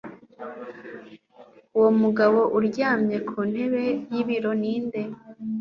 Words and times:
Uwo 1.77 1.89
mugabo 2.01 2.39
uryamye 2.57 3.17
ku 3.29 3.37
ntebe 3.51 3.83
yibiro 4.11 4.51
ni 4.61 4.75
nde 4.83 5.01